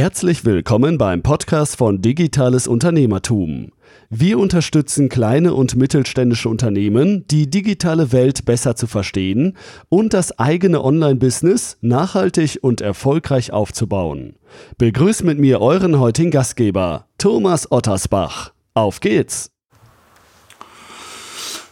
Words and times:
Herzlich 0.00 0.46
willkommen 0.46 0.96
beim 0.96 1.22
Podcast 1.22 1.76
von 1.76 2.00
Digitales 2.00 2.66
Unternehmertum. 2.66 3.70
Wir 4.08 4.38
unterstützen 4.38 5.10
kleine 5.10 5.52
und 5.52 5.76
mittelständische 5.76 6.48
Unternehmen, 6.48 7.26
die 7.26 7.50
digitale 7.50 8.10
Welt 8.10 8.46
besser 8.46 8.74
zu 8.76 8.86
verstehen 8.86 9.58
und 9.90 10.14
das 10.14 10.38
eigene 10.38 10.82
Online-Business 10.82 11.76
nachhaltig 11.82 12.60
und 12.62 12.80
erfolgreich 12.80 13.52
aufzubauen. 13.52 14.36
Begrüßt 14.78 15.22
mit 15.22 15.38
mir 15.38 15.60
euren 15.60 15.98
heutigen 15.98 16.30
Gastgeber, 16.30 17.06
Thomas 17.18 17.70
Ottersbach. 17.70 18.52
Auf 18.72 19.00
geht's! 19.00 19.50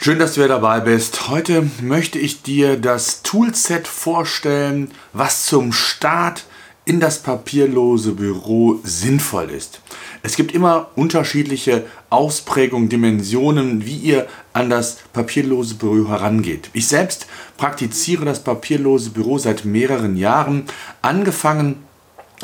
Schön, 0.00 0.18
dass 0.18 0.34
du 0.34 0.42
wieder 0.42 0.48
dabei 0.48 0.80
bist. 0.80 1.30
Heute 1.30 1.66
möchte 1.80 2.18
ich 2.18 2.42
dir 2.42 2.76
das 2.76 3.22
Toolset 3.22 3.88
vorstellen, 3.88 4.90
was 5.14 5.46
zum 5.46 5.72
Start 5.72 6.44
in 6.88 7.00
das 7.00 7.18
papierlose 7.18 8.12
Büro 8.12 8.80
sinnvoll 8.82 9.50
ist. 9.50 9.82
Es 10.22 10.36
gibt 10.36 10.54
immer 10.54 10.88
unterschiedliche 10.96 11.84
Ausprägungen, 12.08 12.88
Dimensionen, 12.88 13.84
wie 13.84 13.98
ihr 13.98 14.26
an 14.54 14.70
das 14.70 14.96
papierlose 15.12 15.74
Büro 15.74 16.08
herangeht. 16.08 16.70
Ich 16.72 16.88
selbst 16.88 17.26
praktiziere 17.58 18.24
das 18.24 18.42
papierlose 18.42 19.10
Büro 19.10 19.36
seit 19.36 19.66
mehreren 19.66 20.16
Jahren, 20.16 20.64
angefangen 21.02 21.76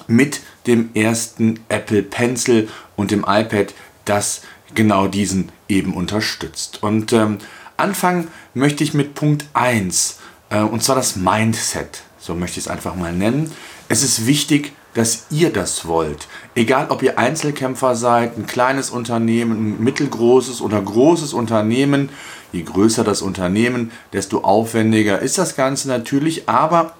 mit 0.08 0.40
dem 0.66 0.90
ersten 0.92 1.60
Apple 1.70 2.02
Pencil 2.02 2.68
und 2.96 3.12
dem 3.12 3.24
iPad, 3.26 3.72
das 4.04 4.42
genau 4.74 5.08
diesen 5.08 5.52
eben 5.70 5.94
unterstützt. 5.94 6.82
Und 6.82 7.14
ähm, 7.14 7.38
anfangen 7.78 8.28
möchte 8.52 8.84
ich 8.84 8.92
mit 8.92 9.14
Punkt 9.14 9.46
1, 9.54 10.18
äh, 10.50 10.60
und 10.60 10.82
zwar 10.82 10.96
das 10.96 11.16
Mindset. 11.16 12.02
So 12.18 12.34
möchte 12.34 12.58
ich 12.58 12.66
es 12.66 12.70
einfach 12.70 12.94
mal 12.94 13.12
nennen. 13.12 13.50
Es 13.88 14.02
ist 14.02 14.26
wichtig, 14.26 14.72
dass 14.94 15.26
ihr 15.30 15.52
das 15.52 15.86
wollt. 15.86 16.28
Egal, 16.54 16.86
ob 16.90 17.02
ihr 17.02 17.18
Einzelkämpfer 17.18 17.96
seid, 17.96 18.38
ein 18.38 18.46
kleines 18.46 18.90
Unternehmen, 18.90 19.74
ein 19.74 19.84
mittelgroßes 19.84 20.60
oder 20.62 20.80
großes 20.80 21.32
Unternehmen. 21.34 22.08
Je 22.52 22.62
größer 22.62 23.02
das 23.02 23.20
Unternehmen, 23.20 23.90
desto 24.12 24.44
aufwendiger 24.44 25.18
ist 25.18 25.36
das 25.36 25.56
Ganze 25.56 25.88
natürlich. 25.88 26.48
Aber 26.48 26.94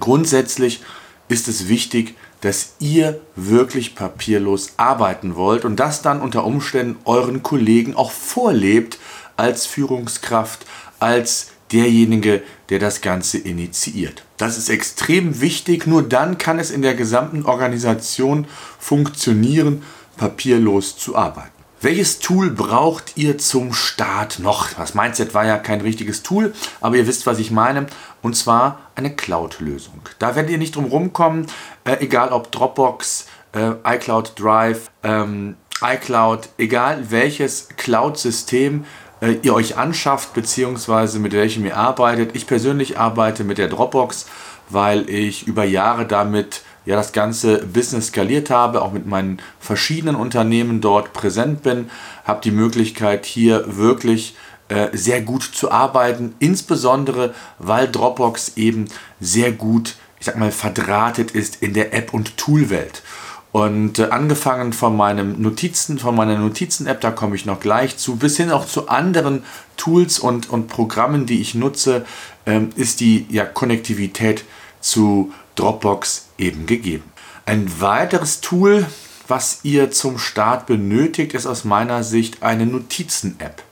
grundsätzlich 0.00 0.82
ist 1.28 1.48
es 1.48 1.68
wichtig, 1.68 2.16
dass 2.40 2.74
ihr 2.80 3.20
wirklich 3.36 3.94
papierlos 3.94 4.72
arbeiten 4.76 5.36
wollt 5.36 5.64
und 5.64 5.76
das 5.76 6.02
dann 6.02 6.20
unter 6.20 6.44
Umständen 6.44 6.98
euren 7.04 7.42
Kollegen 7.42 7.94
auch 7.94 8.10
vorlebt 8.10 8.98
als 9.36 9.66
Führungskraft, 9.66 10.66
als 10.98 11.48
derjenige, 11.72 12.42
der 12.72 12.78
das 12.78 13.02
Ganze 13.02 13.36
initiiert. 13.36 14.24
Das 14.38 14.56
ist 14.56 14.70
extrem 14.70 15.42
wichtig, 15.42 15.86
nur 15.86 16.02
dann 16.02 16.38
kann 16.38 16.58
es 16.58 16.70
in 16.70 16.80
der 16.80 16.94
gesamten 16.94 17.44
Organisation 17.44 18.46
funktionieren, 18.78 19.82
papierlos 20.16 20.96
zu 20.96 21.14
arbeiten. 21.14 21.50
Welches 21.82 22.20
Tool 22.20 22.48
braucht 22.48 23.18
ihr 23.18 23.36
zum 23.36 23.74
Start 23.74 24.38
noch? 24.38 24.72
Das 24.72 24.94
Mindset 24.94 25.34
war 25.34 25.44
ja 25.44 25.58
kein 25.58 25.82
richtiges 25.82 26.22
Tool, 26.22 26.54
aber 26.80 26.96
ihr 26.96 27.06
wisst, 27.06 27.26
was 27.26 27.40
ich 27.40 27.50
meine. 27.50 27.88
Und 28.22 28.36
zwar 28.36 28.80
eine 28.94 29.14
Cloud-Lösung. 29.14 30.00
Da 30.18 30.34
werdet 30.34 30.50
ihr 30.50 30.56
nicht 30.58 30.74
drum 30.74 30.86
rumkommen, 30.86 31.48
äh, 31.84 31.98
egal 32.00 32.30
ob 32.30 32.52
Dropbox, 32.52 33.26
äh, 33.52 33.72
iCloud 33.84 34.32
Drive, 34.40 34.90
ähm, 35.02 35.56
iCloud, 35.82 36.48
egal 36.56 37.10
welches 37.10 37.68
Cloud-System 37.76 38.86
äh, 39.22 39.38
ihr 39.42 39.54
euch 39.54 39.78
anschafft, 39.78 40.34
beziehungsweise 40.34 41.18
mit 41.18 41.32
welchem 41.32 41.64
ihr 41.64 41.76
arbeitet. 41.76 42.34
Ich 42.34 42.46
persönlich 42.46 42.98
arbeite 42.98 43.44
mit 43.44 43.56
der 43.56 43.68
Dropbox, 43.68 44.26
weil 44.68 45.08
ich 45.08 45.46
über 45.46 45.64
Jahre 45.64 46.06
damit 46.06 46.62
ja 46.84 46.96
das 46.96 47.12
ganze 47.12 47.58
Business 47.58 48.08
skaliert 48.08 48.50
habe, 48.50 48.82
auch 48.82 48.92
mit 48.92 49.06
meinen 49.06 49.40
verschiedenen 49.60 50.16
Unternehmen 50.16 50.80
dort 50.80 51.12
präsent 51.12 51.62
bin, 51.62 51.88
habe 52.24 52.40
die 52.42 52.50
Möglichkeit 52.50 53.24
hier 53.24 53.76
wirklich 53.76 54.34
äh, 54.68 54.88
sehr 54.92 55.22
gut 55.22 55.42
zu 55.42 55.70
arbeiten, 55.70 56.34
insbesondere 56.40 57.34
weil 57.58 57.88
Dropbox 57.88 58.56
eben 58.56 58.86
sehr 59.20 59.52
gut, 59.52 59.94
ich 60.18 60.26
sag 60.26 60.36
mal, 60.36 60.50
verdrahtet 60.50 61.30
ist 61.30 61.62
in 61.62 61.74
der 61.74 61.94
App- 61.94 62.12
und 62.12 62.36
Toolwelt. 62.36 63.02
Und 63.52 63.98
äh, 63.98 64.04
angefangen 64.04 64.72
von 64.72 64.96
meinem 64.96 65.40
Notizen, 65.42 65.98
von 65.98 66.16
meiner 66.16 66.38
Notizen-App, 66.38 67.02
da 67.02 67.10
komme 67.10 67.36
ich 67.36 67.44
noch 67.44 67.60
gleich 67.60 67.98
zu, 67.98 68.16
bis 68.16 68.38
hin 68.38 68.50
auch 68.50 68.66
zu 68.66 68.88
anderen 68.88 69.44
Tools 69.76 70.18
und, 70.18 70.48
und 70.48 70.68
Programmen, 70.68 71.26
die 71.26 71.40
ich 71.40 71.54
nutze, 71.54 72.06
ähm, 72.46 72.70
ist 72.76 73.00
die 73.00 73.26
ja, 73.28 73.44
Konnektivität 73.44 74.44
zu 74.80 75.32
Dropbox 75.54 76.28
eben 76.38 76.64
gegeben. 76.64 77.04
Ein 77.44 77.70
weiteres 77.80 78.40
Tool, 78.40 78.86
was 79.28 79.60
ihr 79.64 79.90
zum 79.90 80.18
Start 80.18 80.66
benötigt, 80.66 81.34
ist 81.34 81.46
aus 81.46 81.64
meiner 81.64 82.02
Sicht 82.04 82.42
eine 82.42 82.64
Notizen-App. 82.64 83.62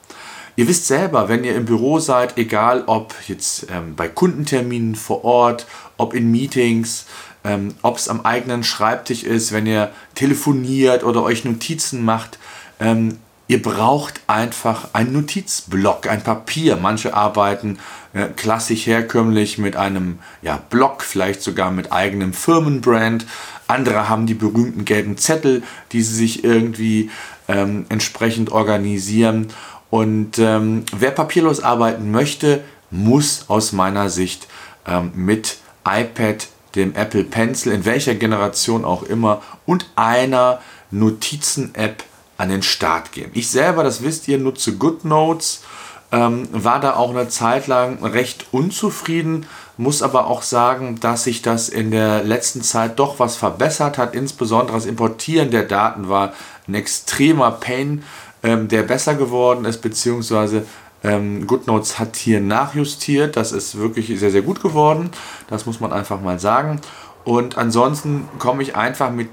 Ihr 0.57 0.67
wisst 0.67 0.85
selber, 0.85 1.27
wenn 1.29 1.43
ihr 1.43 1.55
im 1.55 1.65
Büro 1.65 1.99
seid, 1.99 2.37
egal 2.37 2.83
ob 2.85 3.15
jetzt 3.27 3.67
ähm, 3.71 3.95
bei 3.95 4.07
Kundenterminen 4.07 4.95
vor 4.95 5.23
Ort, 5.23 5.65
ob 5.97 6.13
in 6.13 6.29
Meetings, 6.29 7.05
ähm, 7.43 7.75
ob 7.81 7.97
es 7.97 8.07
am 8.07 8.21
eigenen 8.21 8.63
Schreibtisch 8.63 9.23
ist, 9.23 9.51
wenn 9.51 9.65
ihr 9.65 9.91
telefoniert 10.15 11.03
oder 11.03 11.23
euch 11.23 11.45
Notizen 11.45 12.03
macht. 12.03 12.37
Ähm, 12.79 13.17
ihr 13.47 13.61
braucht 13.61 14.21
einfach 14.27 14.89
einen 14.93 15.13
Notizblock, 15.13 16.07
ein 16.07 16.23
Papier. 16.23 16.77
Manche 16.77 17.13
arbeiten 17.13 17.79
äh, 18.13 18.27
klassisch 18.27 18.85
herkömmlich 18.85 19.57
mit 19.57 19.75
einem 19.75 20.19
ja, 20.41 20.57
Block, 20.69 21.03
vielleicht 21.03 21.41
sogar 21.41 21.71
mit 21.71 21.91
eigenem 21.91 22.33
Firmenbrand. 22.33 23.25
Andere 23.67 24.07
haben 24.07 24.25
die 24.25 24.33
berühmten 24.33 24.85
gelben 24.85 25.17
Zettel, 25.17 25.63
die 25.91 26.01
sie 26.01 26.15
sich 26.15 26.43
irgendwie 26.43 27.09
ähm, 27.47 27.85
entsprechend 27.89 28.51
organisieren. 28.51 29.47
Und 29.89 30.39
ähm, 30.39 30.85
wer 30.97 31.11
papierlos 31.11 31.61
arbeiten 31.61 32.11
möchte, 32.11 32.63
muss 32.91 33.45
aus 33.47 33.71
meiner 33.71 34.09
Sicht 34.09 34.47
ähm, 34.87 35.11
mit 35.15 35.57
iPad 35.85 36.47
dem 36.75 36.95
Apple 36.95 37.23
Pencil, 37.23 37.73
in 37.73 37.85
welcher 37.85 38.15
Generation 38.15 38.85
auch 38.85 39.03
immer, 39.03 39.41
und 39.65 39.89
einer 39.95 40.59
Notizen-App 40.91 42.03
an 42.37 42.49
den 42.49 42.63
Start 42.63 43.11
gehen. 43.11 43.31
Ich 43.33 43.49
selber, 43.49 43.83
das 43.83 44.03
wisst 44.03 44.27
ihr, 44.27 44.37
nutze 44.37 44.75
GoodNotes, 44.75 45.63
ähm, 46.11 46.47
war 46.51 46.79
da 46.79 46.95
auch 46.95 47.11
eine 47.11 47.29
Zeit 47.29 47.67
lang 47.67 48.03
recht 48.03 48.47
unzufrieden, 48.51 49.45
muss 49.77 50.01
aber 50.01 50.27
auch 50.27 50.41
sagen, 50.41 50.99
dass 50.99 51.23
sich 51.23 51.41
das 51.41 51.69
in 51.69 51.91
der 51.91 52.23
letzten 52.23 52.61
Zeit 52.61 52.99
doch 52.99 53.19
was 53.19 53.35
verbessert 53.35 53.97
hat. 53.97 54.13
Insbesondere 54.13 54.75
das 54.75 54.85
Importieren 54.85 55.51
der 55.51 55.63
Daten 55.63 56.09
war 56.09 56.33
ein 56.67 56.75
extremer 56.75 57.51
Pain, 57.51 58.03
ähm, 58.43 58.67
der 58.67 58.83
besser 58.83 59.15
geworden 59.15 59.65
ist, 59.65 59.81
beziehungsweise 59.81 60.65
ähm, 61.03 61.47
GoodNotes 61.47 61.99
hat 61.99 62.15
hier 62.15 62.39
nachjustiert. 62.39 63.35
Das 63.35 63.51
ist 63.51 63.77
wirklich 63.77 64.07
sehr, 64.19 64.31
sehr 64.31 64.41
gut 64.41 64.61
geworden. 64.61 65.09
Das 65.47 65.65
muss 65.65 65.79
man 65.79 65.91
einfach 65.93 66.21
mal 66.21 66.39
sagen. 66.39 66.79
Und 67.23 67.57
ansonsten 67.57 68.27
komme 68.39 68.63
ich 68.63 68.75
einfach 68.75 69.11
mit 69.11 69.29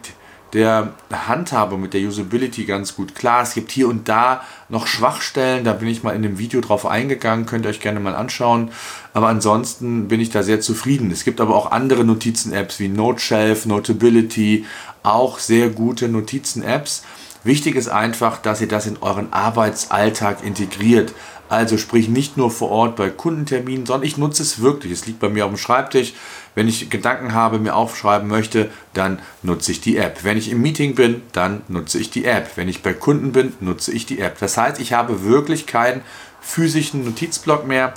der 0.55 0.95
Handhabung, 1.13 1.81
mit 1.83 1.93
der 1.93 2.01
Usability 2.01 2.65
ganz 2.65 2.97
gut 2.97 3.15
klar. 3.15 3.43
Es 3.43 3.55
gibt 3.55 3.71
hier 3.71 3.89
und 3.89 4.09
da 4.09 4.43
noch 4.69 4.87
Schwachstellen, 4.87 5.65
da 5.65 5.75
bin 5.75 5.89
ich 5.89 6.03
mal 6.03 6.17
in 6.17 6.23
dem 6.23 6.39
Video 6.39 6.61
drauf 6.61 6.87
eingegangen, 6.87 7.45
könnt 7.45 7.67
ihr 7.67 7.71
euch 7.71 7.81
gerne 7.81 8.01
mal 8.01 8.15
anschauen. 8.15 8.71
Aber 9.13 9.29
ansonsten 9.29 10.09
bin 10.09 10.21
ich 10.21 10.31
da 10.31 10.43
sehr 10.43 10.61
zufrieden. 10.61 11.11
Es 11.11 11.25
gibt 11.25 11.41
aber 11.41 11.55
auch 11.55 11.71
andere 11.71 12.05
Notizen-Apps 12.05 12.81
wie 12.81 12.89
NoteShelf, 12.89 13.67
Notability, 13.67 14.65
auch 15.03 15.39
sehr 15.39 15.69
gute 15.69 16.09
Notizen-Apps. 16.09 17.03
Wichtig 17.45 17.77
ist 17.77 17.89
einfach, 17.89 18.39
dass 18.39 18.61
ihr 18.61 18.69
das 18.69 18.87
in 18.87 18.97
euren 19.01 19.33
Arbeitsalltag 19.33 20.45
integriert. 20.45 21.15
Also 21.49 21.79
sprich 21.79 22.09
nicht 22.09 22.37
nur 22.37 22.51
vor 22.51 22.71
Ort 22.71 22.97
bei 22.97 23.09
Kundenterminen, 23.09 23.87
sondern 23.87 24.07
ich 24.07 24.19
nutze 24.19 24.43
es 24.43 24.61
wirklich. 24.61 24.93
Es 24.93 25.07
liegt 25.07 25.21
bei 25.21 25.29
mir 25.29 25.47
auf 25.47 25.51
dem 25.51 25.57
Schreibtisch. 25.57 26.13
Wenn 26.55 26.69
ich 26.69 26.91
Gedanken 26.91 27.33
habe, 27.33 27.59
mir 27.59 27.75
aufschreiben 27.75 28.29
möchte, 28.29 28.71
dann 28.93 29.21
nutze 29.43 29.73
ich 29.73 29.81
die 29.81 29.97
App. 29.97 30.25
Wenn 30.25 30.37
ich 30.37 30.51
im 30.51 30.61
Meeting 30.61 30.95
bin, 30.95 31.23
dann 31.33 31.63
nutze 31.69 31.99
ich 31.99 32.11
die 32.11 32.25
App. 32.25 32.51
Wenn 32.57 32.69
ich 32.69 32.83
bei 32.83 32.93
Kunden 32.93 33.33
bin, 33.33 33.55
nutze 33.61 33.93
ich 33.93 34.07
die 34.07 34.19
App. 34.19 34.39
Das 34.41 34.57
heißt, 34.57 34.81
ich 34.81 34.93
habe 34.93 35.25
wirklich 35.25 35.67
keinen 35.67 36.03
physischen 36.41 37.05
Notizblock 37.05 37.67
mehr 37.67 37.95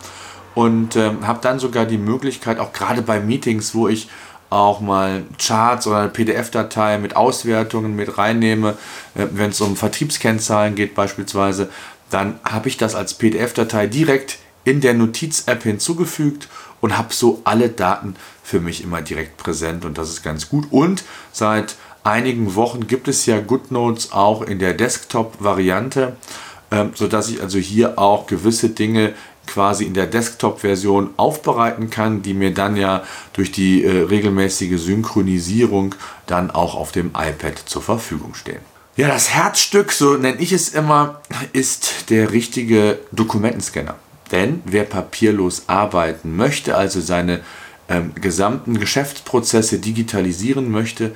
und 0.55 0.95
äh, 0.95 1.11
habe 1.23 1.39
dann 1.41 1.59
sogar 1.59 1.85
die 1.85 1.97
Möglichkeit, 1.97 2.59
auch 2.59 2.73
gerade 2.73 3.01
bei 3.01 3.19
Meetings, 3.19 3.73
wo 3.73 3.87
ich 3.87 4.09
auch 4.49 4.81
mal 4.81 5.23
Charts 5.39 5.87
oder 5.87 5.99
eine 5.99 6.09
PDF-Datei 6.09 6.97
mit 6.97 7.15
Auswertungen 7.15 7.95
mit 7.95 8.17
reinnehme, 8.17 8.77
äh, 9.15 9.27
wenn 9.31 9.51
es 9.51 9.61
um 9.61 9.77
Vertriebskennzahlen 9.77 10.75
geht 10.75 10.93
beispielsweise, 10.93 11.69
dann 12.11 12.39
habe 12.43 12.69
ich 12.69 12.77
das 12.77 12.93
als 12.93 13.15
PDF-Datei 13.15 13.87
direkt 13.87 14.37
in 14.63 14.81
der 14.81 14.93
Notiz-App 14.93 15.63
hinzugefügt 15.63 16.47
und 16.81 16.97
habe 16.97 17.13
so 17.13 17.41
alle 17.43 17.69
Daten 17.69 18.15
für 18.43 18.59
mich 18.59 18.83
immer 18.83 19.01
direkt 19.01 19.37
präsent 19.37 19.85
und 19.85 19.97
das 19.97 20.09
ist 20.09 20.23
ganz 20.23 20.49
gut. 20.49 20.67
Und 20.69 21.03
seit 21.31 21.75
einigen 22.03 22.55
Wochen 22.55 22.87
gibt 22.87 23.07
es 23.07 23.25
ja 23.25 23.39
GoodNotes 23.39 24.11
auch 24.11 24.41
in 24.41 24.59
der 24.59 24.73
Desktop-Variante, 24.73 26.15
ähm, 26.71 26.91
sodass 26.95 27.29
ich 27.29 27.41
also 27.41 27.57
hier 27.57 27.97
auch 27.97 28.27
gewisse 28.27 28.69
Dinge 28.69 29.13
quasi 29.47 29.85
in 29.85 29.93
der 29.93 30.07
Desktop-Version 30.07 31.11
aufbereiten 31.17 31.89
kann, 31.89 32.21
die 32.21 32.33
mir 32.33 32.53
dann 32.53 32.75
ja 32.75 33.03
durch 33.33 33.51
die 33.51 33.83
äh, 33.83 34.03
regelmäßige 34.03 34.79
Synchronisierung 34.79 35.95
dann 36.27 36.51
auch 36.51 36.75
auf 36.75 36.91
dem 36.91 37.07
iPad 37.07 37.57
zur 37.65 37.81
Verfügung 37.81 38.33
stehen. 38.35 38.70
Ja, 38.97 39.07
das 39.07 39.29
Herzstück, 39.29 39.93
so 39.93 40.17
nenne 40.17 40.41
ich 40.41 40.51
es 40.51 40.69
immer, 40.69 41.21
ist 41.53 42.09
der 42.09 42.33
richtige 42.33 42.99
Dokumentenscanner. 43.13 43.95
Denn 44.33 44.61
wer 44.65 44.83
papierlos 44.83 45.63
arbeiten 45.67 46.35
möchte, 46.35 46.75
also 46.75 46.99
seine 46.99 47.39
ähm, 47.87 48.13
gesamten 48.15 48.79
Geschäftsprozesse 48.81 49.79
digitalisieren 49.79 50.69
möchte, 50.69 51.15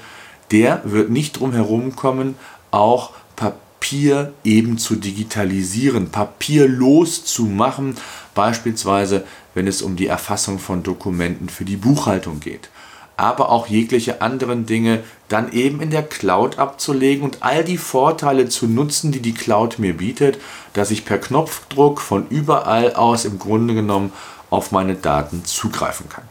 der 0.52 0.84
wird 0.86 1.10
nicht 1.10 1.38
drum 1.38 1.52
herum 1.52 1.98
kommen, 1.98 2.36
auch 2.72 3.12
Papier 3.36 4.32
eben 4.46 4.78
zu 4.78 4.96
digitalisieren, 4.96 6.12
papierlos 6.12 7.26
zu 7.26 7.44
machen, 7.44 7.98
beispielsweise 8.36 9.26
wenn 9.54 9.68
es 9.68 9.82
um 9.82 9.98
die 9.98 10.08
Erfassung 10.08 10.60
von 10.60 10.82
Dokumenten 10.82 11.50
für 11.50 11.66
die 11.66 11.78
Buchhaltung 11.78 12.40
geht 12.40 12.70
aber 13.18 13.50
auch 13.50 13.68
jegliche 13.68 14.22
anderen 14.22 14.66
Dinge 14.66 15.04
dann 15.30 15.52
eben 15.52 15.82
in 15.82 15.90
der 15.90 16.04
Cloud 16.04 16.60
abzulegen 16.60 17.24
und 17.24 17.38
all 17.42 17.64
die 17.64 17.78
Vorteile 17.78 18.50
zu 18.50 18.68
nutzen, 18.68 19.12
die 19.12 19.22
die 19.22 19.34
Cloud 19.34 19.80
mir 19.80 19.98
bietet, 19.98 20.40
dass 20.74 20.92
ich 20.92 21.06
per 21.06 21.18
Knopfdruck 21.18 22.02
von 22.02 22.28
überall 22.30 22.94
aus 22.94 23.26
im 23.26 23.40
Grunde 23.40 23.74
genommen 23.74 24.12
auf 24.50 24.72
meine 24.72 24.96
Daten 24.96 25.46
zugreifen 25.46 26.10
kann. 26.10 26.26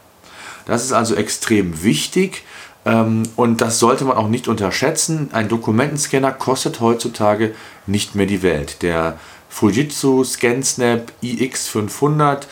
Das 0.65 0.83
ist 0.83 0.93
also 0.93 1.15
extrem 1.15 1.83
wichtig 1.83 2.43
ähm, 2.85 3.23
und 3.35 3.61
das 3.61 3.79
sollte 3.79 4.05
man 4.05 4.17
auch 4.17 4.27
nicht 4.27 4.47
unterschätzen. 4.47 5.29
Ein 5.33 5.49
Dokumentenscanner 5.49 6.31
kostet 6.31 6.79
heutzutage 6.79 7.53
nicht 7.87 8.15
mehr 8.15 8.25
die 8.25 8.41
Welt. 8.41 8.81
Der 8.81 9.17
Fujitsu 9.49 10.23
ScanSnap 10.23 11.11
iX500 11.23 12.43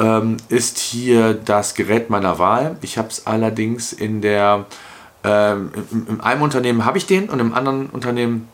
ähm, 0.00 0.38
ist 0.48 0.78
hier 0.78 1.34
das 1.34 1.74
Gerät 1.74 2.08
meiner 2.08 2.38
Wahl. 2.38 2.76
Ich 2.80 2.96
habe 2.96 3.08
es 3.08 3.26
allerdings 3.26 3.92
in 3.92 4.22
der, 4.22 4.64
ähm, 5.22 5.70
in, 5.90 6.06
in 6.06 6.20
einem 6.20 6.42
Unternehmen 6.42 6.84
habe 6.84 6.98
ich 6.98 7.06
den 7.06 7.28
und 7.28 7.38
im 7.38 7.52
anderen 7.52 7.90
Unternehmen 7.90 8.48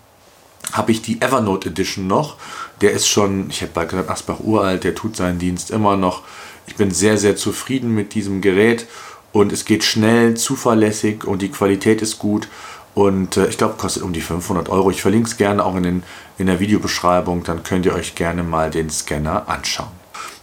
habe 0.72 0.90
ich 0.90 1.02
die 1.02 1.22
Evernote 1.22 1.68
Edition 1.68 2.08
noch. 2.08 2.36
Der 2.80 2.90
ist 2.90 3.06
schon, 3.06 3.48
ich 3.48 3.60
hätte 3.60 3.72
bald 3.74 3.90
gesagt, 3.90 4.10
Asbach 4.10 4.40
uralt, 4.40 4.82
der 4.82 4.96
tut 4.96 5.16
seinen 5.16 5.38
Dienst 5.38 5.70
immer 5.70 5.96
noch. 5.96 6.22
Ich 6.66 6.74
bin 6.74 6.90
sehr, 6.90 7.16
sehr 7.16 7.36
zufrieden 7.36 7.94
mit 7.94 8.14
diesem 8.14 8.40
Gerät 8.40 8.86
und 9.32 9.52
es 9.52 9.64
geht 9.64 9.84
schnell, 9.84 10.34
zuverlässig 10.34 11.24
und 11.24 11.42
die 11.42 11.50
Qualität 11.50 12.02
ist 12.02 12.18
gut. 12.18 12.48
Und 12.94 13.36
äh, 13.36 13.46
ich 13.46 13.58
glaube, 13.58 13.74
kostet 13.76 14.02
um 14.02 14.12
die 14.12 14.20
500 14.20 14.68
Euro. 14.68 14.90
Ich 14.90 15.02
verlinke 15.02 15.28
es 15.28 15.36
gerne 15.36 15.64
auch 15.64 15.76
in, 15.76 15.82
den, 15.84 16.02
in 16.38 16.46
der 16.46 16.58
Videobeschreibung, 16.58 17.44
dann 17.44 17.62
könnt 17.62 17.86
ihr 17.86 17.94
euch 17.94 18.16
gerne 18.16 18.42
mal 18.42 18.70
den 18.70 18.90
Scanner 18.90 19.48
anschauen. 19.48 19.95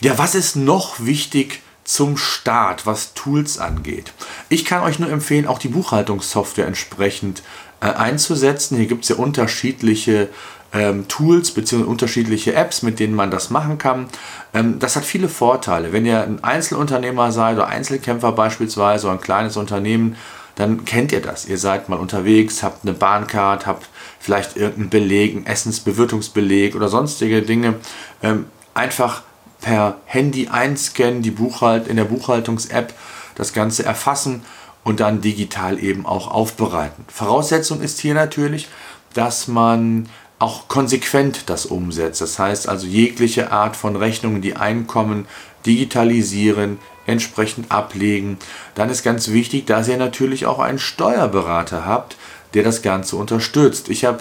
Ja, 0.04 0.18
was 0.18 0.36
ist 0.36 0.58
noch 0.58 1.00
wichtig 1.00 1.62
zum 1.86 2.18
Start, 2.18 2.86
was 2.86 3.14
Tools 3.14 3.58
angeht? 3.58 4.12
Ich 4.50 4.66
kann 4.66 4.84
euch 4.84 5.00
nur 5.00 5.10
empfehlen, 5.10 5.48
auch 5.48 5.60
die 5.60 5.70
Buchhaltungssoftware 5.70 6.68
entsprechend 6.68 7.42
äh, 7.80 7.86
einzusetzen. 7.86 8.76
Hier 8.76 8.88
gibt 8.88 9.04
es 9.04 9.10
ja 9.10 9.16
unterschiedliche 9.16 10.28
ähm, 10.74 11.08
Tools 11.08 11.52
bzw. 11.52 11.84
unterschiedliche 11.84 12.54
Apps, 12.54 12.82
mit 12.82 13.00
denen 13.00 13.16
man 13.16 13.32
das 13.32 13.50
machen 13.50 13.78
kann. 13.78 14.08
Ähm, 14.54 14.78
das 14.78 14.98
hat 14.98 15.06
viele 15.06 15.30
Vorteile. 15.30 15.94
Wenn 15.94 16.06
ihr 16.06 16.22
ein 16.22 16.44
Einzelunternehmer 16.44 17.32
seid 17.32 17.56
oder 17.56 17.68
Einzelkämpfer 17.68 18.34
beispielsweise 18.34 19.08
oder 19.08 19.16
ein 19.16 19.22
kleines 19.22 19.56
Unternehmen, 19.56 20.18
dann 20.56 20.84
kennt 20.84 21.14
ihr 21.14 21.22
das. 21.22 21.46
Ihr 21.46 21.58
seid 21.58 21.88
mal 21.88 21.98
unterwegs, 21.98 22.62
habt 22.62 22.84
eine 22.84 22.94
Bahncard, 22.94 23.66
habt 23.66 23.88
vielleicht 24.20 24.58
irgendeinen 24.58 24.90
Beleg, 24.90 25.34
einen 25.34 25.46
Essensbewirtungsbeleg 25.46 26.76
oder 26.76 26.90
sonstige 26.90 27.42
Dinge. 27.42 27.76
Ähm, 28.22 28.48
einfach 28.74 29.22
per 29.64 29.98
Handy 30.06 30.50
einscannen, 30.50 31.24
die 31.24 31.32
Buchhalt 31.32 31.88
in 31.88 31.96
der 31.96 32.04
Buchhaltungs-App 32.04 32.94
das 33.34 33.54
Ganze 33.54 33.84
erfassen 33.84 34.44
und 34.84 35.00
dann 35.00 35.22
digital 35.22 35.82
eben 35.82 36.06
auch 36.06 36.30
aufbereiten. 36.30 37.06
Voraussetzung 37.08 37.82
ist 37.82 38.00
hier 38.00 38.14
natürlich, 38.14 38.68
dass 39.14 39.48
man 39.48 40.10
auch 40.38 40.68
konsequent 40.68 41.50
das 41.50 41.66
umsetzt. 41.66 42.22
Das 42.22 42.38
heißt 42.38 42.68
also 42.68 42.86
jegliche 42.86 43.52
Art 43.52 43.76
von 43.76 43.96
Rechnungen, 43.96 44.42
die 44.42 44.58
einkommen, 44.58 45.26
digitalisieren, 45.66 46.80
entsprechend 47.06 47.72
ablegen. 47.72 48.38
Dann 48.76 48.90
ist 48.90 49.04
ganz 49.04 49.30
wichtig, 49.30 49.66
dass 49.66 49.88
ihr 49.88 49.98
natürlich 49.98 50.46
auch 50.46 50.60
einen 50.60 50.80
Steuerberater 50.80 51.86
habt, 51.86 52.18
der 52.54 52.64
das 52.64 52.82
Ganze 52.82 53.16
unterstützt. 53.16 53.88
Ich 53.90 54.04
habe 54.04 54.20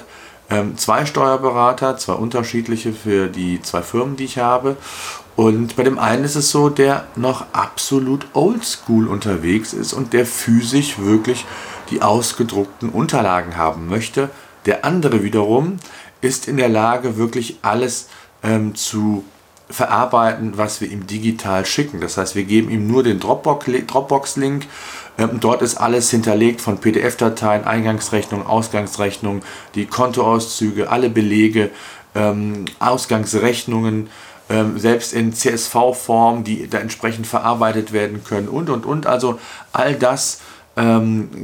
ähm, 0.50 0.76
zwei 0.76 1.06
Steuerberater, 1.06 1.96
zwei 1.96 2.14
unterschiedliche 2.14 2.92
für 2.92 3.28
die 3.28 3.62
zwei 3.62 3.82
Firmen, 3.82 4.16
die 4.16 4.24
ich 4.24 4.38
habe. 4.38 4.76
Und 5.34 5.76
bei 5.76 5.82
dem 5.82 5.98
einen 5.98 6.24
ist 6.24 6.36
es 6.36 6.50
so, 6.50 6.68
der 6.68 7.06
noch 7.16 7.46
absolut 7.52 8.26
oldschool 8.34 9.08
unterwegs 9.08 9.72
ist 9.72 9.92
und 9.92 10.12
der 10.12 10.26
physisch 10.26 10.98
wirklich 10.98 11.46
die 11.90 12.02
ausgedruckten 12.02 12.90
Unterlagen 12.90 13.56
haben 13.56 13.88
möchte. 13.88 14.30
Der 14.66 14.84
andere 14.84 15.22
wiederum 15.22 15.78
ist 16.20 16.48
in 16.48 16.56
der 16.56 16.68
Lage, 16.68 17.16
wirklich 17.16 17.58
alles 17.62 18.08
ähm, 18.42 18.74
zu 18.74 19.24
verarbeiten, 19.68 20.52
was 20.56 20.80
wir 20.80 20.90
ihm 20.90 21.06
digital 21.06 21.64
schicken. 21.64 22.00
Das 22.00 22.16
heißt, 22.16 22.34
wir 22.34 22.44
geben 22.44 22.70
ihm 22.70 22.86
nur 22.86 23.02
den 23.02 23.20
Dropbox-Link. 23.20 24.66
Ähm, 25.18 25.40
dort 25.40 25.62
ist 25.62 25.76
alles 25.76 26.10
hinterlegt 26.10 26.60
von 26.60 26.78
PDF-Dateien, 26.78 27.64
Eingangsrechnung, 27.64 28.46
Ausgangsrechnung, 28.46 29.42
die 29.74 29.86
Kontoauszüge, 29.86 30.90
alle 30.90 31.10
Belege, 31.10 31.70
ähm, 32.14 32.66
Ausgangsrechnungen 32.78 34.08
ähm, 34.50 34.78
selbst 34.78 35.12
in 35.12 35.32
CSV-Form, 35.32 36.44
die 36.44 36.68
da 36.68 36.78
entsprechend 36.78 37.26
verarbeitet 37.26 37.92
werden 37.92 38.24
können 38.24 38.48
und, 38.48 38.70
und, 38.70 38.84
und. 38.84 39.06
Also 39.06 39.38
all 39.72 39.94
das 39.94 40.40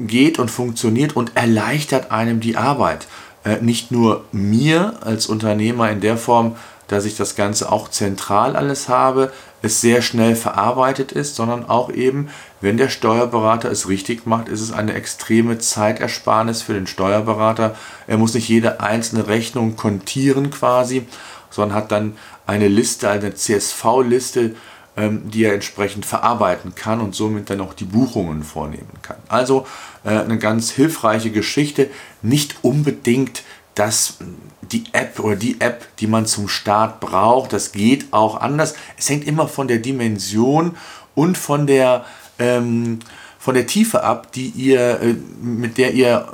geht 0.07 0.39
und 0.39 0.51
funktioniert 0.51 1.15
und 1.15 1.37
erleichtert 1.37 2.11
einem 2.11 2.41
die 2.41 2.57
Arbeit. 2.57 3.07
Äh, 3.45 3.63
nicht 3.63 3.91
nur 3.91 4.25
mir 4.33 4.95
als 5.01 5.27
Unternehmer 5.27 5.91
in 5.91 6.01
der 6.01 6.17
Form, 6.17 6.57
dass 6.89 7.05
ich 7.05 7.17
das 7.17 7.37
Ganze 7.37 7.71
auch 7.71 7.89
zentral 7.89 8.57
alles 8.57 8.89
habe, 8.89 9.33
es 9.63 9.81
sehr 9.81 10.03
schnell 10.03 10.37
verarbeitet 10.37 11.13
ist, 11.13 11.37
sondern 11.37 11.69
auch 11.69 11.91
eben, 11.91 12.29
wenn 12.61 12.77
der 12.77 12.89
Steuerberater 12.89 13.71
es 13.71 13.89
richtig 13.89 14.27
macht, 14.27 14.49
ist 14.49 14.61
es 14.61 14.73
eine 14.73 14.95
extreme 14.95 15.59
Zeitersparnis 15.59 16.63
für 16.63 16.75
den 16.75 16.87
Steuerberater. 16.87 17.77
Er 18.07 18.19
muss 18.19 18.35
nicht 18.35 18.49
jede 18.49 18.81
einzelne 18.81 19.27
Rechnung 19.27 19.77
kontieren 19.77 20.51
quasi, 20.51 21.07
sondern 21.51 21.77
hat 21.77 21.93
dann 21.93 22.17
eine 22.47 22.69
Liste, 22.69 23.11
eine 23.11 23.35
CSV-Liste, 23.35 24.55
ähm, 24.97 25.31
die 25.31 25.45
er 25.45 25.55
entsprechend 25.55 26.07
verarbeiten 26.07 26.75
kann 26.75 27.01
und 27.01 27.15
somit 27.15 27.51
dann 27.51 27.61
auch 27.61 27.75
die 27.75 27.85
Buchungen 27.85 28.43
vornehmen 28.43 28.99
kann. 29.03 29.19
Also 29.29 29.67
äh, 30.05 30.11
eine 30.11 30.39
ganz 30.39 30.71
hilfreiche 30.71 31.31
Geschichte, 31.31 31.89
nicht 32.23 32.57
unbedingt 32.63 33.43
dass 33.79 34.19
die 34.63 34.85
App 34.93 35.19
oder 35.21 35.37
die 35.37 35.61
App, 35.61 35.87
die 35.99 36.07
man 36.07 36.27
zum 36.27 36.49
Start 36.49 37.01
braucht, 37.01 37.53
das 37.53 37.73
geht 37.73 38.13
auch 38.13 38.41
anders. 38.41 38.75
Es 38.99 39.09
hängt 39.09 39.27
immer 39.27 39.49
von 39.49 39.69
der 39.69 39.79
Dimension 39.79 40.77
und 41.15 41.39
von 41.39 41.67
der, 41.67 42.05
ähm, 42.39 42.99
von 43.39 43.55
der 43.55 43.67
Tiefe 43.67 44.03
ab, 44.03 44.33
die 44.33 44.49
ihr, 44.49 45.01
äh, 45.01 45.15
mit 45.41 45.79
der 45.79 45.95
ihr, 45.95 46.29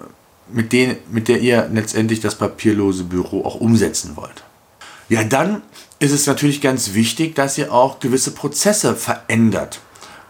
mit, 0.48 0.72
den, 0.72 0.96
mit 1.10 1.28
der 1.28 1.40
ihr 1.40 1.68
letztendlich 1.72 2.20
das 2.20 2.34
papierlose 2.34 3.04
Büro 3.04 3.44
auch 3.44 3.56
umsetzen 3.56 4.16
wollt. 4.16 4.42
Ja, 5.08 5.22
dann 5.22 5.62
ist 5.98 6.12
es 6.12 6.26
natürlich 6.26 6.60
ganz 6.60 6.94
wichtig, 6.94 7.34
dass 7.34 7.58
ihr 7.58 7.72
auch 7.72 8.00
gewisse 8.00 8.32
Prozesse 8.32 8.96
verändert. 8.96 9.80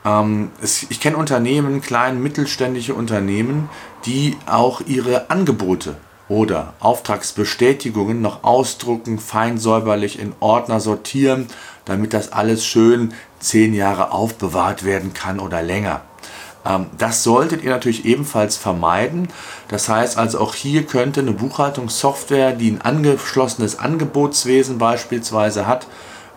Ähm, 0.04 0.50
es, 0.60 0.86
ich 0.90 1.00
kenne 1.00 1.16
Unternehmen, 1.16 1.80
kleine 1.80 2.18
mittelständische 2.18 2.94
Unternehmen, 2.94 3.70
die 4.04 4.36
auch 4.46 4.82
ihre 4.86 5.30
Angebote 5.30 5.96
oder 6.34 6.74
Auftragsbestätigungen 6.80 8.20
noch 8.20 8.42
ausdrucken, 8.42 9.20
fein 9.20 9.56
säuberlich 9.56 10.18
in 10.18 10.32
Ordner 10.40 10.80
sortieren, 10.80 11.46
damit 11.84 12.12
das 12.12 12.32
alles 12.32 12.66
schön 12.66 13.14
zehn 13.38 13.72
Jahre 13.72 14.10
aufbewahrt 14.10 14.84
werden 14.84 15.14
kann 15.14 15.38
oder 15.38 15.62
länger. 15.62 16.00
Ähm, 16.66 16.86
das 16.98 17.22
solltet 17.22 17.62
ihr 17.62 17.70
natürlich 17.70 18.04
ebenfalls 18.04 18.56
vermeiden. 18.56 19.28
Das 19.68 19.88
heißt 19.88 20.18
also 20.18 20.40
auch 20.40 20.54
hier 20.54 20.84
könnte 20.84 21.20
eine 21.20 21.32
Buchhaltungssoftware, 21.32 22.52
die 22.52 22.72
ein 22.72 22.80
angeschlossenes 22.80 23.78
Angebotswesen 23.78 24.78
beispielsweise 24.78 25.68
hat, 25.68 25.86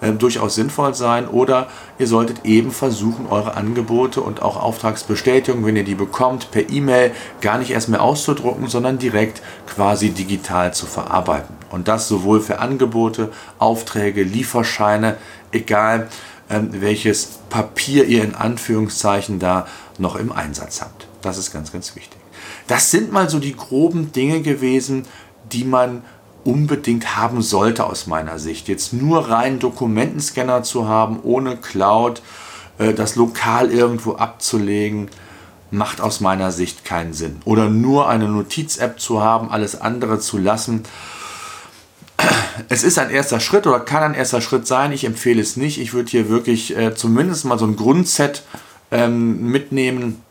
durchaus 0.01 0.55
sinnvoll 0.55 0.93
sein. 0.93 1.27
Oder 1.27 1.67
ihr 1.97 2.07
solltet 2.07 2.45
eben 2.45 2.71
versuchen, 2.71 3.27
eure 3.27 3.55
Angebote 3.55 4.21
und 4.21 4.41
auch 4.41 4.61
Auftragsbestätigungen, 4.61 5.65
wenn 5.65 5.75
ihr 5.75 5.83
die 5.83 5.95
bekommt, 5.95 6.51
per 6.51 6.69
E-Mail 6.69 7.11
gar 7.41 7.57
nicht 7.57 7.71
erst 7.71 7.89
mehr 7.89 8.01
auszudrucken, 8.01 8.67
sondern 8.67 8.99
direkt 8.99 9.41
quasi 9.65 10.11
digital 10.11 10.73
zu 10.73 10.85
verarbeiten. 10.85 11.55
Und 11.71 11.87
das 11.87 12.07
sowohl 12.07 12.41
für 12.41 12.59
Angebote, 12.59 13.31
Aufträge, 13.59 14.23
Lieferscheine, 14.23 15.17
egal 15.51 16.07
ähm, 16.49 16.69
welches 16.71 17.39
Papier 17.49 18.05
ihr 18.05 18.23
in 18.23 18.35
Anführungszeichen 18.35 19.39
da 19.39 19.67
noch 19.97 20.15
im 20.15 20.31
Einsatz 20.31 20.81
habt. 20.81 21.07
Das 21.21 21.37
ist 21.37 21.51
ganz, 21.51 21.71
ganz 21.71 21.95
wichtig. 21.95 22.19
Das 22.67 22.91
sind 22.91 23.11
mal 23.11 23.29
so 23.29 23.39
die 23.39 23.55
groben 23.55 24.11
Dinge 24.11 24.41
gewesen, 24.41 25.05
die 25.51 25.63
man 25.63 26.03
unbedingt 26.43 27.17
haben 27.17 27.41
sollte 27.41 27.85
aus 27.85 28.07
meiner 28.07 28.39
Sicht. 28.39 28.67
Jetzt 28.67 28.93
nur 28.93 29.29
rein 29.29 29.59
Dokumentenscanner 29.59 30.63
zu 30.63 30.87
haben, 30.87 31.19
ohne 31.23 31.57
Cloud, 31.57 32.21
äh, 32.77 32.93
das 32.93 33.15
lokal 33.15 33.71
irgendwo 33.71 34.15
abzulegen, 34.15 35.09
macht 35.71 36.01
aus 36.01 36.21
meiner 36.21 36.51
Sicht 36.51 36.85
keinen 36.85 37.13
Sinn. 37.13 37.37
Oder 37.45 37.69
nur 37.69 38.07
eine 38.07 38.27
Notiz-App 38.27 38.99
zu 38.99 39.21
haben, 39.21 39.51
alles 39.51 39.79
andere 39.79 40.19
zu 40.19 40.37
lassen. 40.37 40.83
Es 42.69 42.83
ist 42.83 42.97
ein 42.97 43.09
erster 43.09 43.39
Schritt 43.39 43.67
oder 43.67 43.79
kann 43.79 44.03
ein 44.03 44.13
erster 44.13 44.41
Schritt 44.41 44.65
sein. 44.65 44.91
Ich 44.91 45.03
empfehle 45.03 45.41
es 45.41 45.57
nicht. 45.57 45.79
Ich 45.79 45.93
würde 45.93 46.09
hier 46.09 46.29
wirklich 46.29 46.75
äh, 46.75 46.95
zumindest 46.95 47.45
mal 47.45 47.59
so 47.59 47.65
ein 47.65 47.75
Grundset 47.75 48.43
ähm, 48.91 49.51
mitnehmen, 49.51 50.21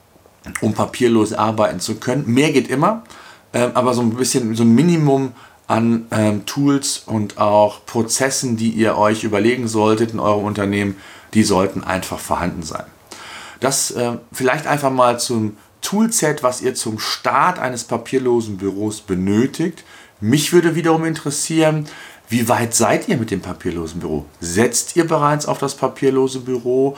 um 0.61 0.75
papierlos 0.75 1.33
arbeiten 1.33 1.81
zu 1.81 1.97
können. 1.97 2.25
Mehr 2.27 2.51
geht 2.53 2.69
immer, 2.69 3.05
äh, 3.53 3.69
aber 3.75 3.95
so 3.95 4.03
ein 4.03 4.11
bisschen 4.11 4.55
so 4.55 4.65
ein 4.65 4.75
Minimum 4.75 5.33
an 5.69 6.07
ähm, 6.11 6.47
Tools 6.47 7.03
und 7.07 7.39
auch 7.39 7.85
Prozessen, 7.87 8.57
die 8.57 8.71
ihr 8.71 8.97
euch 8.97 9.25
überlegen 9.25 9.69
solltet 9.69 10.13
in 10.13 10.21
eurem 10.21 10.45
Unternehmen, 10.45 10.97
die 11.35 11.43
sollten 11.43 11.83
einfach 11.83 12.19
vorhanden 12.19 12.63
sein. 12.63 12.85
Das 13.61 13.91
äh, 13.91 14.13
vielleicht 14.33 14.67
einfach 14.67 14.91
mal 14.91 15.19
zum 15.19 15.57
Toolset, 15.81 16.43
was 16.43 16.63
ihr 16.63 16.75
zum 16.75 16.99
Start 16.99 17.59
eines 17.59 17.85
papierlosen 17.85 18.57
Büros 18.57 19.01
benötigt. 19.01 19.85
Mich 20.21 20.53
würde 20.53 20.75
wiederum 20.75 21.05
interessieren, 21.05 21.87
wie 22.29 22.49
weit 22.49 22.75
seid 22.75 23.09
ihr 23.09 23.17
mit 23.17 23.31
dem 23.31 23.41
papierlosen 23.41 24.01
Büro? 24.01 24.25
Setzt 24.41 24.97
ihr 24.97 25.07
bereits 25.07 25.47
auf 25.47 25.59
das 25.59 25.77
papierlose 25.77 26.41
Büro? 26.41 26.97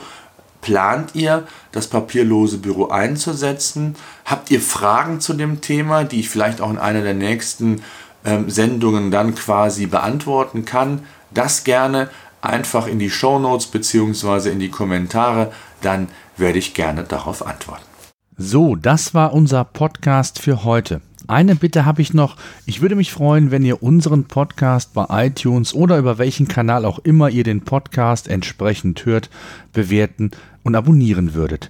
Plant 0.61 1.11
ihr, 1.13 1.47
das 1.71 1.87
papierlose 1.87 2.57
Büro 2.57 2.87
einzusetzen? 2.87 3.95
Habt 4.25 4.51
ihr 4.51 4.59
Fragen 4.59 5.21
zu 5.21 5.33
dem 5.33 5.61
Thema, 5.61 6.03
die 6.03 6.19
ich 6.19 6.29
vielleicht 6.29 6.59
auch 6.59 6.69
in 6.69 6.79
einer 6.79 7.01
der 7.01 7.13
nächsten 7.13 7.83
ähm, 8.25 8.49
Sendungen 8.49 9.11
dann 9.11 9.35
quasi 9.35 9.85
beantworten 9.85 10.65
kann? 10.65 11.03
Das 11.31 11.63
gerne 11.63 12.09
einfach 12.41 12.87
in 12.87 12.99
die 12.99 13.09
Show 13.09 13.39
Notes 13.39 13.67
bzw. 13.67 14.49
in 14.49 14.59
die 14.59 14.69
Kommentare, 14.69 15.51
dann 15.81 16.07
werde 16.37 16.59
ich 16.59 16.73
gerne 16.73 17.03
darauf 17.03 17.45
antworten. 17.45 17.83
So, 18.37 18.75
das 18.75 19.13
war 19.13 19.33
unser 19.33 19.65
Podcast 19.65 20.39
für 20.39 20.63
heute. 20.63 21.01
Eine 21.27 21.55
Bitte 21.55 21.85
habe 21.85 22.01
ich 22.01 22.13
noch. 22.13 22.37
Ich 22.65 22.81
würde 22.81 22.95
mich 22.95 23.11
freuen, 23.11 23.51
wenn 23.51 23.63
ihr 23.63 23.83
unseren 23.83 24.23
Podcast 24.23 24.93
bei 24.93 25.27
iTunes 25.27 25.73
oder 25.73 25.97
über 25.97 26.17
welchen 26.17 26.47
Kanal 26.47 26.85
auch 26.85 26.99
immer 26.99 27.29
ihr 27.29 27.43
den 27.43 27.61
Podcast 27.61 28.27
entsprechend 28.27 29.05
hört, 29.05 29.29
bewerten 29.73 30.31
und 30.63 30.75
abonnieren 30.75 31.35
würdet. 31.35 31.69